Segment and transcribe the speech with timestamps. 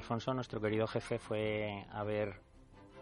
[0.00, 2.40] Alfonso, nuestro querido jefe, fue a ver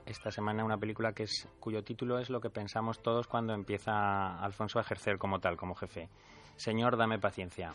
[0.04, 4.36] esta semana una película que es cuyo título es lo que pensamos todos cuando empieza
[4.40, 6.08] Alfonso a ejercer como tal, como jefe.
[6.56, 7.72] Señor, dame paciencia.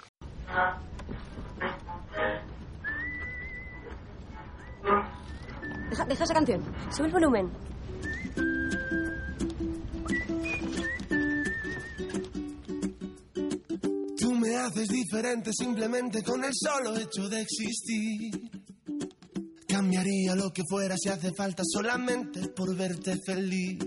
[5.89, 6.61] Deja, deja esa canción.
[6.91, 7.49] Sube el volumen.
[14.19, 18.52] Tú me haces diferente simplemente con el solo hecho de existir.
[19.73, 23.79] Cambiaría lo que fuera si hace falta solamente por verte feliz.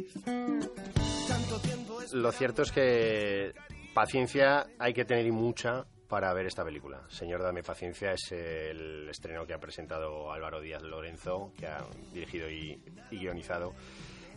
[2.13, 3.53] Lo cierto es que
[3.95, 7.05] paciencia hay que tener y mucha para ver esta película.
[7.09, 12.51] Señor, dame paciencia es el estreno que ha presentado Álvaro Díaz Lorenzo, que ha dirigido
[12.51, 13.73] y, y guionizado.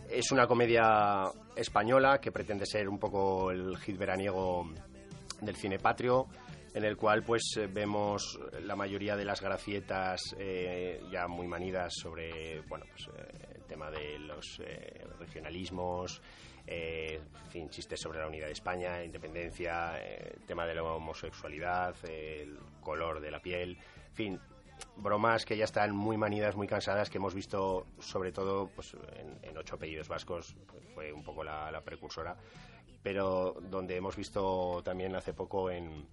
[0.08, 4.70] Es una comedia española que pretende ser un poco el hit veraniego
[5.40, 6.28] del cine patrio,
[6.74, 11.92] en el cual pues eh, vemos la mayoría de las gracietas eh, ya muy manidas
[11.94, 16.20] sobre bueno pues, eh, el tema de los eh, regionalismos,
[16.66, 21.94] eh, fin, chistes sobre la unidad de España, independencia, eh, el tema de la homosexualidad,
[22.08, 23.78] eh, el color de la piel,
[24.12, 24.38] fin,
[24.96, 29.38] bromas que ya están muy manidas, muy cansadas, que hemos visto sobre todo pues, en,
[29.42, 32.36] en Ocho apellidos vascos, pues, fue un poco la, la precursora,
[33.02, 36.06] pero donde hemos visto también hace poco en,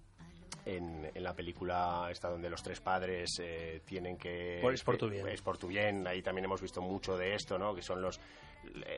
[0.68, 4.58] en, en la película esta donde los tres padres eh, tienen que...
[4.62, 5.26] Por- es por tu bien.
[5.28, 7.74] Es por tu bien, ahí también hemos visto mucho de esto, ¿no?
[7.74, 8.20] Que son los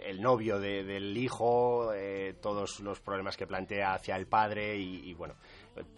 [0.05, 5.15] el novio de- del hijo, eh, todos los problemas que plantea hacia el padre y,
[5.15, 5.34] bueno,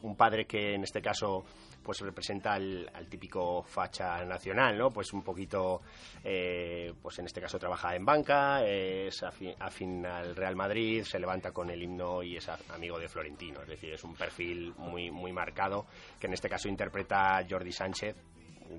[0.03, 1.45] un padre que en este caso
[1.83, 4.93] pues representa al, típico facha nacional, ¿no?
[4.93, 5.81] Pues un poquito,
[6.22, 11.51] eh, pues en este caso trabaja en banca, es afín, al Real Madrid, se levanta
[11.51, 15.33] con el himno y es amigo de Florentino, es decir, es un perfil muy, muy
[15.33, 15.87] marcado
[16.21, 18.15] que en este caso interpreta Jordi Sánchez,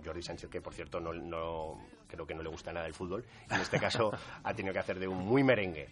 [0.04, 1.78] Jordi Sánchez, que por cierto no, no-
[2.08, 4.12] creo que no le gusta nada el fútbol, en este caso
[4.44, 5.90] ha tenido que hacer de un muy merengue.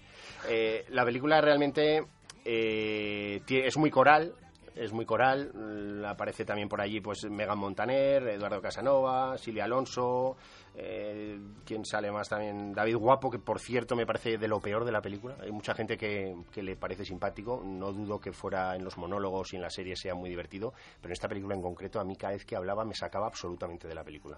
[0.47, 2.05] Eh, la película realmente
[2.45, 4.33] eh, es muy coral,
[4.75, 10.37] es muy coral, mm, aparece también por allí pues Megan Montaner, Eduardo Casanova, Silvia Alonso,
[10.75, 12.73] eh, ¿quién sale más también?
[12.73, 15.35] David Guapo, que por cierto me parece de lo peor de la película.
[15.41, 19.53] Hay mucha gente que, que le parece simpático, no dudo que fuera en los monólogos
[19.53, 22.15] y en la serie sea muy divertido, pero en esta película en concreto a mí
[22.15, 24.37] cada vez que hablaba me sacaba absolutamente de la película.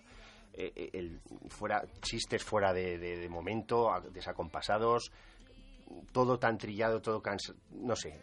[0.56, 1.18] Eh, eh,
[1.50, 5.12] fuera chistes fuera de, de- de momento, desacompasados,
[6.12, 8.22] todo tan trillado, todo cansa- no sé,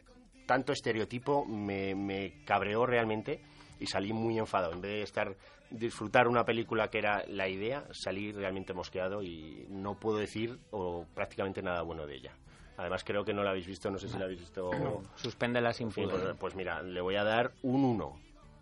[0.51, 3.41] tanto estereotipo me, me cabreó realmente
[3.79, 4.73] y salí muy enfadado.
[4.73, 5.37] En vez de estar
[5.71, 11.07] disfrutar una película que era la idea, salí realmente mosqueado y no puedo decir o
[11.15, 12.33] prácticamente nada bueno de ella.
[12.79, 15.05] Además creo que no la habéis visto, no sé si la habéis visto.
[15.15, 16.21] Suspéndela sin Sí, pudor.
[16.21, 18.21] pues, pues mira, le voy a dar un 1.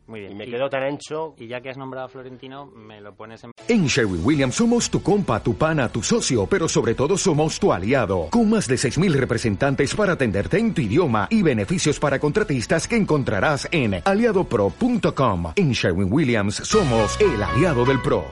[0.08, 0.32] Muy bien.
[0.32, 1.34] Y me quedo tan ancho.
[1.38, 3.52] Y ya que has nombrado a Florentino, me lo pones en...
[3.68, 7.72] En Sherwin Williams somos tu compa, tu pana, tu socio, pero sobre todo somos tu
[7.72, 12.88] aliado, con más de 6.000 representantes para atenderte en tu idioma y beneficios para contratistas
[12.88, 15.52] que encontrarás en aliadopro.com.
[15.54, 18.24] En Sherwin Williams somos el aliado del PRO.